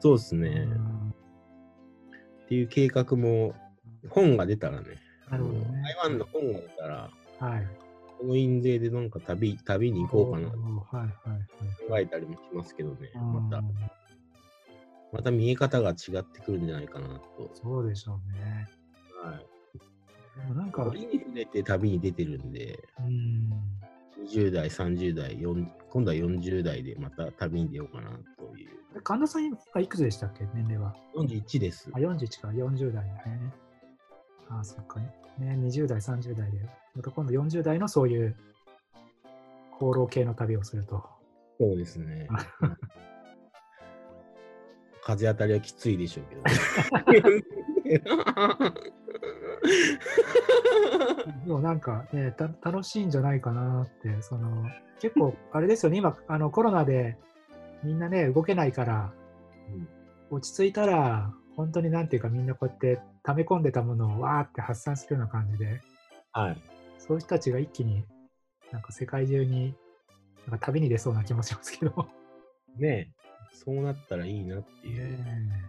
[0.00, 0.64] そうですうね。
[0.64, 3.54] んっていう計画も、
[4.08, 4.86] 本が出たらね、
[5.30, 7.66] なるほどね台湾の本が出たら、はい。
[8.18, 10.56] この印税でなんか旅旅に行こうかなはい
[10.94, 11.46] はいはい。
[11.88, 13.62] 考えたりもしますけどね、うんまた、
[15.12, 17.50] また見え方が違ってくるんじゃないかなと。
[17.54, 18.68] そうでしょうね。
[19.22, 20.54] はい。
[20.54, 23.50] なんか、折に触れて旅に出てるんで、うん。
[24.24, 29.02] 20代、30代、4今度は40代でまた旅に出ようかなという。
[29.02, 30.44] 神田さん今いくつでしたっけ？
[30.54, 30.94] 年齢は。
[31.16, 31.98] 41ですあ、。
[31.98, 33.52] 41か、40代ね。
[34.50, 35.14] あ、そっかね。
[35.38, 36.68] ね、20代、30代で。
[36.94, 38.36] また今度40代のそういう
[39.70, 41.17] 放浪系の旅をすると。
[41.58, 42.28] そうですね。
[45.02, 47.32] 風当たりはきついでしょうけど。
[51.46, 54.66] でもなんかね、た楽しいんじゃないかなって、その
[55.00, 57.16] 結構あれですよね、今あのコロナで
[57.82, 59.12] みんなね、動けないから、
[60.30, 65.80] 落ち着いたら、本当になんていうか、みんなこうやって溜め込んでたものをわーって発散するような感じで、
[66.32, 66.62] はい。
[66.98, 68.04] そういう人たちが一気に
[68.72, 69.74] なんか世界中に
[70.48, 72.08] なんか旅に出そうな気もしますけど。
[72.78, 73.08] ねえ、
[73.52, 75.10] そうなったらいいなっていう。
[75.10, 75.62] ね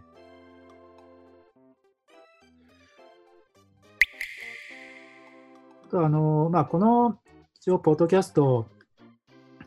[5.84, 7.18] あとあの、まあ、この
[7.56, 8.68] 一応、ポッドキャスト、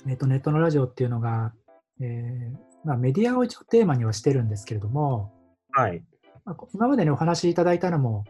[0.07, 1.53] えっと、ネットのラジオっていうのが、
[2.01, 5.31] えーまあ、メディアを一応テーマにはしてるんですけれども、
[5.71, 6.03] はい。
[6.43, 8.23] まあ、今までにお話しいただいたのも、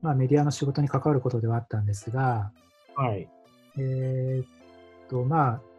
[0.00, 2.52] まあ、メディアの仕事に関わることではあったんですが、
[2.96, 3.28] はい。
[3.76, 4.46] えーっ
[5.08, 5.71] と、まあ、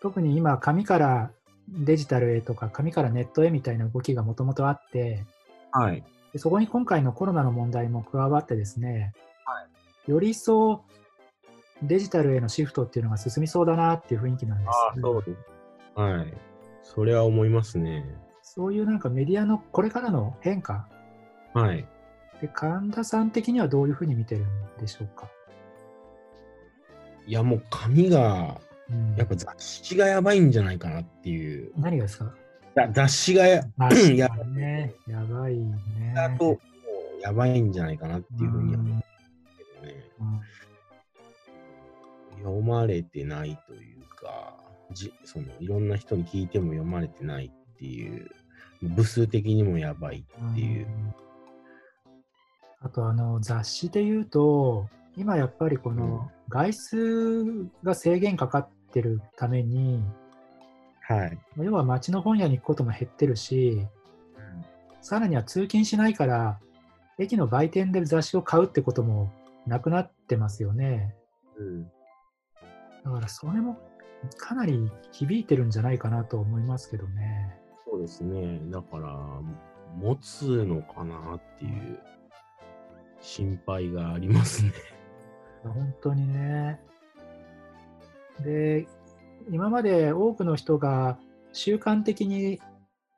[0.00, 1.30] 特に今、紙から
[1.68, 5.24] デジタルへとか、紙からネットへみたいな動きがもともとあって、
[5.72, 6.04] はい。
[6.32, 9.12] でそこに今回のコロナの問題も加わってですね、
[10.06, 10.84] より一層
[11.82, 14.68] デジタルへのシフトっていうのが進みそうだなっていう雰囲気なんです。
[14.68, 15.38] ああ、そうです。
[16.00, 16.34] はい。
[16.82, 18.04] それは思いますね。
[18.42, 20.88] そういうなんかメディアのこれからの変化
[21.54, 21.86] はい。
[22.40, 24.46] で、神田さん的にはどういうふうに見てるん
[24.80, 25.28] でしょうか？
[27.26, 29.14] いや、もう紙が、うん。
[29.16, 31.72] やっぱ雑誌がやばいんじゃないかなっていう。
[31.76, 32.34] 何がですか？
[32.74, 35.56] だ雑誌がやあやね、やばい。
[35.56, 35.74] ね。
[36.14, 36.58] だと、
[37.20, 38.80] やばいんじゃないかなっていうふうには。
[38.80, 39.02] 思う
[42.38, 44.54] 読まれてないというか、
[44.92, 48.30] じそのいろんな人に聞いても読まれてないっていう、
[48.82, 50.86] 部数的にもやばいっていう。
[50.86, 51.14] ん。
[52.80, 60.02] あとあの雑誌で言うと今やっぱりこの外出が制限かかってるために、
[61.00, 61.38] はい。
[61.56, 63.86] 要は街の本屋に行くことも減ってるし
[65.00, 66.60] さらには通勤しないから
[67.18, 69.32] 駅の売店で雑誌を買うってことも
[69.66, 71.14] なくなってますよね
[71.56, 71.84] うん。
[73.04, 73.78] だからそれも
[74.36, 77.54] かなり響いてるんじゃないかなと思いますけどね
[77.90, 78.60] そうですね。
[78.70, 79.16] だから、
[79.96, 81.98] 持つのかなっていう
[83.20, 84.72] 心配がありますね。
[85.64, 86.80] 本当にね。
[88.44, 88.86] で、
[89.50, 91.18] 今まで多くの人が
[91.52, 92.60] 習慣的に、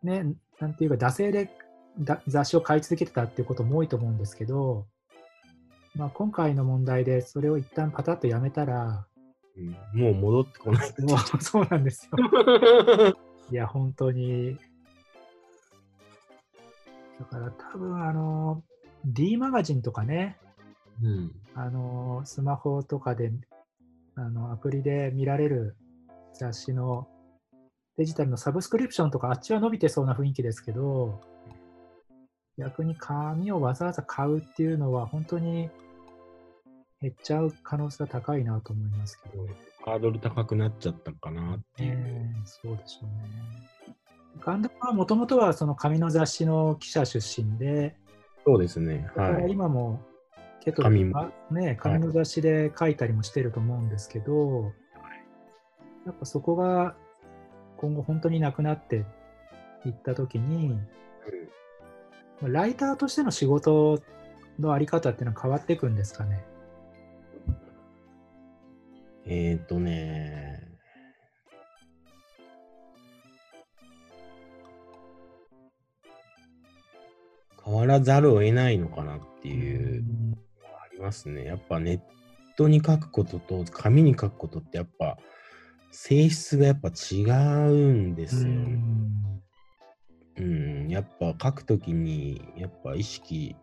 [0.02, 0.24] ね、
[0.58, 1.50] なんていうか、惰性で
[1.98, 4.86] だ雑誌を買い続けてたっていうことも多いと思うんですけど、
[5.96, 9.06] まあ、今回の問題でそれを一旦パタッとやめたら、
[9.56, 10.94] うんもう戻ってこない。
[11.40, 12.12] そうなんですよ。
[13.50, 14.56] いや、本当に。
[17.18, 18.62] だから多分、あの、
[19.04, 20.38] D マガジンとかね、
[21.02, 21.32] うん。
[21.54, 23.32] あのスマホとかで
[24.20, 25.76] あのアプリで見られる
[26.34, 27.08] 雑誌の
[27.96, 31.20] デジタルのサブスクリプションとかあっちは伸びてそうな雰囲気ですけど
[32.58, 35.70] 逆に紙をわざわざ買うっていうのは本当に
[37.00, 39.46] 減っちゃう可能性が高いなと思いますけど、
[39.86, 41.92] ハードル高くなっちゃったかなっていう。
[41.96, 43.96] ええそうでしょうね。
[44.40, 47.96] 神田はもともとはその紙の雑誌の記者出身で、
[48.44, 49.10] そうですね。
[49.16, 49.50] はい。
[49.50, 50.02] 今も
[50.60, 51.12] ケトル
[51.50, 54.72] ね、紙の雑誌で書いたりもしてると思うんですけど、
[56.06, 56.94] やっぱそこが
[57.78, 59.04] 今後本当になくなって
[59.86, 60.78] いったときに、
[62.40, 64.00] まあライターとしての仕事
[64.58, 66.44] のあり方っていうのは変わっていくんですかね？
[69.26, 70.68] えっ、ー、とね。
[77.62, 80.04] 変わらざるを得ないのかなっていう
[81.00, 81.44] ますね。
[81.44, 82.00] やっぱネッ
[82.56, 85.18] トに書くことと紙に書くことってやっぱ
[85.90, 88.82] 性質がやっぱ違うんですよね。
[90.36, 93.56] うん、やっぱ書くときにやっぱ意識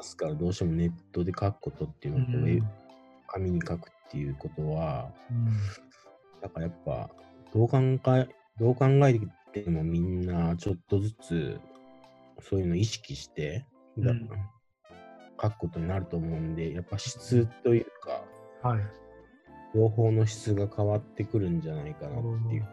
[0.00, 2.68] ますからどうしてもネットで書くことっていうのと、うん。
[3.26, 5.46] 紙に書くっていうことはうん。
[6.40, 7.10] だからやっぱ
[7.52, 7.78] どう考
[8.16, 9.20] えどう考え
[9.52, 11.60] てもみんなちょっとずつ
[12.40, 13.66] そういうのを意識して、
[13.98, 14.28] だうん
[15.40, 18.22] 書くことになると思うんでやっぱ質というか
[18.68, 18.80] はい。
[19.74, 22.66] 情報の質が変わってくるんじゃないかなっていう。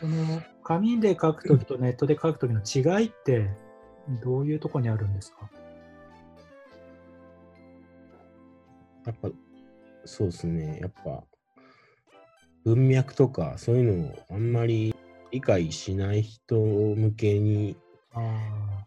[0.00, 3.48] その紙で書くときとネットで書くときの違いって
[4.22, 5.48] どういうところにあるんですか？
[9.06, 9.30] やっぱ
[10.04, 11.22] そうですねやっぱ
[12.64, 14.94] 文脈とかそういうのをあんまり
[15.30, 17.76] 理解しない人向けに
[18.12, 18.84] あ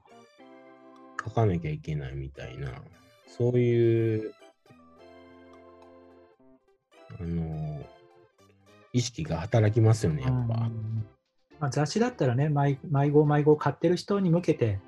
[1.24, 2.72] 書かなきゃいけないみたいな、
[3.28, 4.34] そういう、
[7.20, 7.84] あの、
[8.94, 10.30] 意識が働きますよね、あ。
[10.30, 10.56] やっぱ。
[10.66, 11.06] うん
[11.62, 14.80] まあ、雑誌だったらね、毎毎号毎号買ってる人に向けて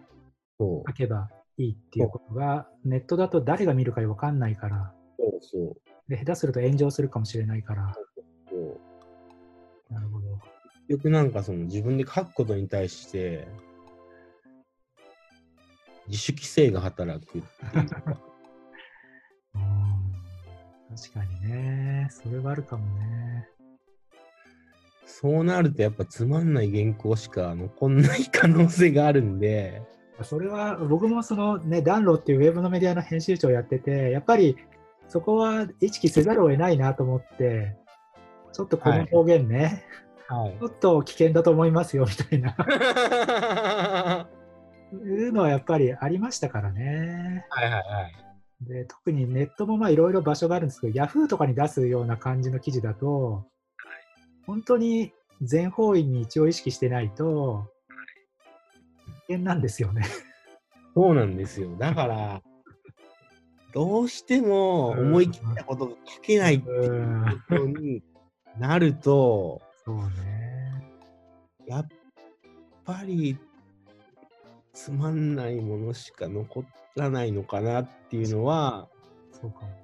[0.60, 5.76] 書けばいいっていうことが、ネットだと誰が見るかわかんないから、そうそう
[6.10, 7.94] で下手すると炎上するかもしれないから。
[8.50, 9.94] そう。
[9.94, 10.26] なるほど。
[10.88, 13.48] 結局なんかその自分で書くことに対して、
[16.08, 17.44] 自主規制が働くっていう。
[19.56, 20.96] うん。
[20.96, 23.48] 確かにね、それはあるかもね。
[25.06, 29.82] そうなるとやっぱつまんない原稿しか残んない可能性があるんで、
[30.22, 34.58] それは僕もそのね、暖炉っていうウェブのメディアの編集長をやってて、やっぱり
[35.08, 37.76] そこは意識せざるを得ないなと思って、
[38.52, 39.86] ちょっとこの表現ね、
[40.28, 40.58] はい。
[40.60, 42.56] ちょっと危険だと思いますよみたいな、
[44.96, 47.46] いうのはやっぱりありましたからね。
[47.50, 48.14] はいはいはい。
[48.62, 53.46] で特にネットもまあいろいろ場所があるんですけど、ヤフーとかに出すような感じの記事だと、
[54.46, 57.68] 本当に全方位に一応意識してないと、
[59.28, 60.04] 危険なんですよね。
[60.96, 61.76] そうなんですよ。
[61.78, 62.42] だから、
[63.74, 68.04] どうしても思い切ったことが書けないっていうことに
[68.60, 70.84] なると、そうね。
[71.66, 71.88] やっ
[72.86, 73.38] ぱり
[74.74, 76.66] つまんないものしか残
[76.96, 78.90] らないのかなっていうのは
[79.32, 79.84] そうかも。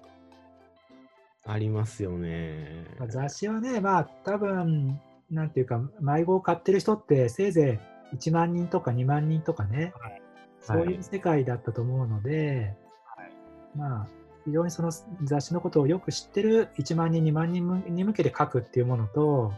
[1.46, 2.86] ありますよね。
[3.00, 5.00] まあ雑誌はね、まあ多分、
[5.32, 7.80] なんていうか、迷子を買ってる人ってせいぜ
[8.12, 10.22] い1万人とか2万人とかね、はい
[10.62, 12.76] そういう世界だったと思うので、
[13.76, 14.08] まあ、
[14.46, 14.92] 非常にその
[15.24, 19.54] 雑誌のことをよく知ってる1万人、2万人に向けて書くっていうものと、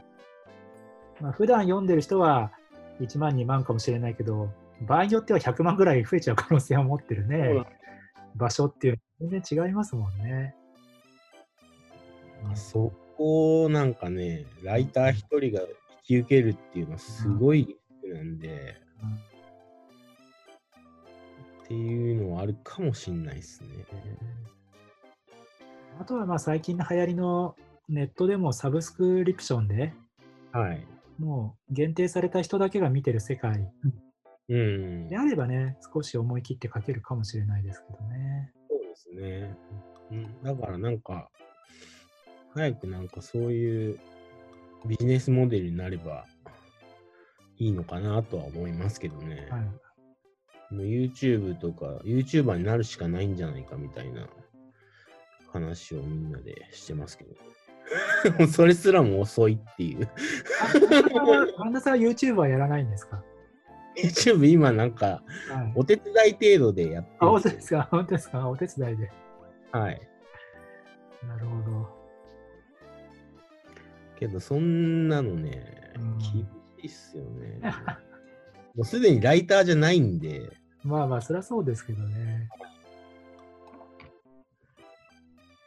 [1.19, 2.51] まあ普段読んでる人は
[2.99, 4.49] 1万、2万かもしれないけど、
[4.81, 7.63] 場合によっては100万ぐらい増えちゃう可能性を持ってるね、
[8.35, 10.55] 場所っていうのは全然違いますもんね。
[12.55, 15.67] そこをなんかね、ライター一人が引
[16.03, 18.77] き受けるっていうのはすごいなんで、
[21.63, 23.69] っていうのはあるかもしんないですね。
[25.99, 27.55] あとはまあ最近の流行りの
[27.87, 29.93] ネットでもサブスクリプションで
[30.51, 30.87] はい。
[31.19, 33.69] もう限定された人だけが見てる世界
[34.51, 35.07] うん。
[35.07, 38.51] であればね、少し思い切って書けるかもしれないですけどね。
[38.69, 39.57] そうですね。
[40.11, 41.29] うん、だからなんか、
[42.53, 43.99] 早くなんかそういう
[44.85, 46.25] ビジネスモデルになれば
[47.57, 49.47] いいのかなとは思いますけどね。
[49.49, 54.27] はい、もう YouTube とか、YouTuber になるしかないんじゃないかみたいな
[55.53, 57.35] 話をみんなでしてますけど。
[58.51, 60.09] それすらも遅いっていう。
[61.57, 63.23] 神田さんは YouTube はやらないんですか
[63.97, 67.87] YouTube 今なんかはい、お手伝い程度でやってあ、る本当ですか？
[67.91, 68.49] 本当ですか？
[68.49, 69.11] お手伝いで。
[69.71, 70.01] はい。
[71.27, 72.01] なるほど。
[74.17, 76.45] けどそんなのねうん、厳し
[76.83, 77.59] いっすよね。
[78.75, 80.49] もうすでにライターじゃないんで、
[80.83, 82.47] まあまあ、そりゃそうですけどね。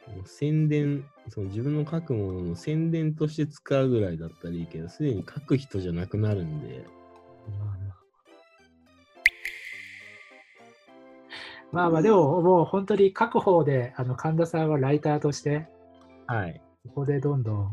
[0.07, 6.85] もう宣伝、その自分の書くものの宣伝として使うぐらいだったらいいけど、すでに書く人じゃなくなるんで、
[7.59, 7.84] まあ
[11.75, 11.83] まあ。
[11.83, 15.67] まあまあ、でも、もう本当に書く方で、あの神田さんはライターとして、
[16.27, 16.61] はい。
[16.87, 17.71] ここでどんどん、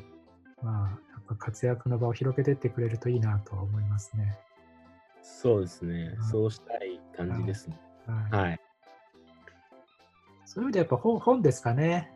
[0.63, 4.39] まあ、やっぱ活躍の場を広げていってくれるといいなと思いますね。
[5.23, 6.25] そうですねうん。
[6.25, 7.81] そうしたい感じですね。
[8.07, 8.61] はいはい。
[10.45, 12.11] そういう意味でやっぱ本本ですかね。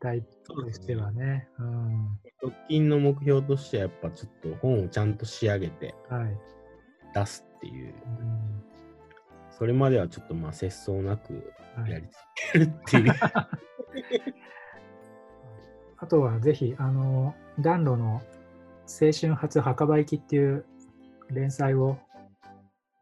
[0.00, 1.48] 期待としてはね。
[1.58, 2.18] うん。
[2.42, 6.38] 直近の目標としては、やっぱちょっと本をちゃんと仕上げてはい。
[7.14, 8.71] 出すっていう、うん
[9.62, 12.18] それまではちょっとまあ、節操なくはいやり続
[12.52, 13.14] けるっていう。
[15.98, 18.22] あとはぜひ、あの、暖炉の
[18.88, 20.66] 青春初墓場行きっていう
[21.30, 21.96] 連載を、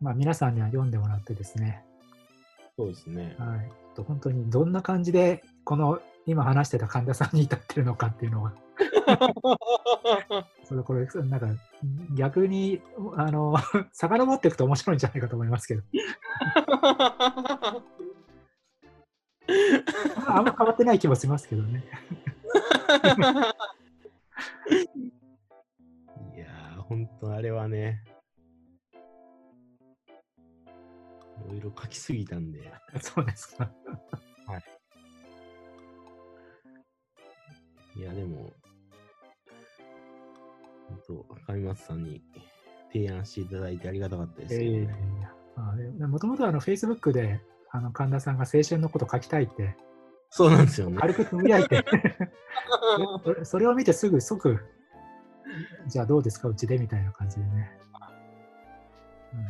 [0.02, 1.82] まあ、皆さんには読んでもらってですね、
[2.76, 3.36] そうですね。
[3.38, 8.84] はい、と本当にどんな感じで、この今話してた神田さんに至ってるのかっていうのが、そ
[10.36, 10.44] れ
[10.84, 11.48] これ、なんか
[12.14, 12.80] 逆に、
[13.16, 13.56] あの、
[13.92, 15.82] 遡っていくと面白いんじゃないかと思いますけど、
[20.26, 21.84] あんま変わってない気もしますけどね。
[26.34, 28.04] いやー、ほんとあれはね、
[31.46, 33.70] いろいろ書きすぎたんで、 そうですか。
[37.96, 38.52] いや、でも、
[41.10, 42.22] と、上松さんに
[42.92, 44.88] 提案していただいてありがたかったですえけどね、
[46.00, 47.40] えもともとあの Facebook で
[47.70, 49.76] あの神田さんが青春のこと書きたいって。
[50.32, 50.96] そうなんですよね。
[50.96, 51.84] 軽くつぶやいて。
[53.24, 54.60] それそれを見てすぐ即
[55.88, 57.70] じゃあどうですかうちでみたいな感じでね、
[59.32, 59.44] うん、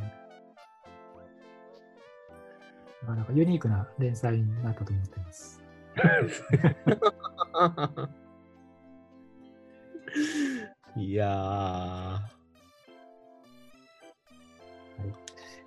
[3.08, 5.62] なかなかユニークな連載になったと思ってます
[11.10, 12.20] いやー。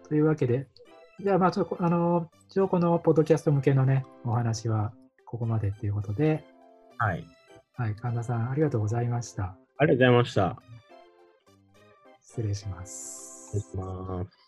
[0.07, 0.69] というわけで、
[1.19, 4.93] じゃあまあちょっとあの、一応このポッドキャスト向けのね、お話は
[5.25, 6.45] ここまでっていうことで、
[6.97, 7.27] はい。
[7.75, 9.57] はい、神田さんありがとうございました。
[9.79, 10.57] ありがとうございました。
[12.21, 13.59] 失礼します。
[13.59, 14.42] 失礼します。